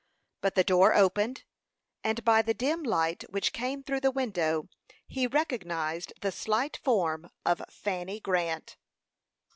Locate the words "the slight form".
6.21-7.29